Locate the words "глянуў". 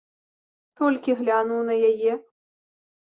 1.21-1.61